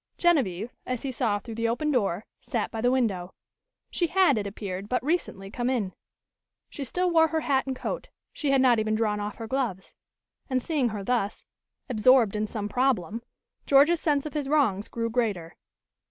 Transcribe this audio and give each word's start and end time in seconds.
Genevieve, 0.17 0.71
as 0.87 1.03
he 1.03 1.11
saw 1.11 1.37
through 1.37 1.53
the 1.53 1.67
open 1.67 1.91
door, 1.91 2.25
sat 2.41 2.71
by 2.71 2.81
the 2.81 2.89
window. 2.89 3.35
She 3.91 4.07
had, 4.07 4.35
it 4.39 4.47
appeared, 4.47 4.89
but 4.89 5.03
recently 5.03 5.51
come 5.51 5.69
in. 5.69 5.93
She 6.71 6.83
still 6.83 7.11
wore 7.11 7.27
her 7.27 7.41
hat 7.41 7.67
and 7.67 7.75
coat; 7.75 8.07
she 8.33 8.49
had 8.49 8.63
not 8.63 8.79
even 8.79 8.95
drawn 8.95 9.19
off 9.19 9.35
her 9.35 9.45
gloves. 9.45 9.93
And 10.49 10.59
seeing 10.59 10.89
her 10.89 11.03
thus, 11.03 11.45
absorbed 11.87 12.35
in 12.35 12.47
some 12.47 12.67
problem, 12.67 13.21
George's 13.67 13.99
sense 14.01 14.25
of 14.25 14.33
his 14.33 14.49
wrongs 14.49 14.87
grew 14.87 15.11
greater. 15.11 15.55